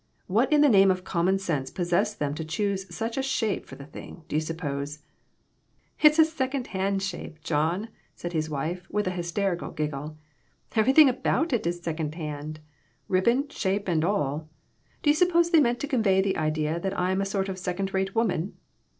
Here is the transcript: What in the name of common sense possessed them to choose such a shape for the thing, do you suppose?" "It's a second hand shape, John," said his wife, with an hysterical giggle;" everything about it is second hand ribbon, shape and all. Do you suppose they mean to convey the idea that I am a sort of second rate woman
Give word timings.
What 0.25 0.51
in 0.51 0.61
the 0.61 0.67
name 0.67 0.89
of 0.89 1.03
common 1.03 1.37
sense 1.37 1.69
possessed 1.69 2.17
them 2.17 2.33
to 2.33 2.43
choose 2.43 2.91
such 2.91 3.19
a 3.19 3.21
shape 3.21 3.67
for 3.67 3.75
the 3.75 3.85
thing, 3.85 4.23
do 4.27 4.35
you 4.35 4.41
suppose?" 4.41 5.03
"It's 6.01 6.17
a 6.17 6.25
second 6.25 6.65
hand 6.73 7.03
shape, 7.03 7.39
John," 7.43 7.87
said 8.15 8.33
his 8.33 8.49
wife, 8.49 8.87
with 8.89 9.05
an 9.05 9.13
hysterical 9.13 9.69
giggle;" 9.69 10.17
everything 10.75 11.07
about 11.07 11.53
it 11.53 11.67
is 11.67 11.83
second 11.83 12.15
hand 12.15 12.61
ribbon, 13.09 13.47
shape 13.49 13.87
and 13.87 14.03
all. 14.03 14.49
Do 15.03 15.11
you 15.11 15.15
suppose 15.15 15.51
they 15.51 15.59
mean 15.59 15.75
to 15.75 15.87
convey 15.87 16.19
the 16.19 16.35
idea 16.35 16.79
that 16.79 16.97
I 16.99 17.11
am 17.11 17.21
a 17.21 17.23
sort 17.25 17.47
of 17.47 17.59
second 17.59 17.93
rate 17.93 18.15
woman 18.15 18.57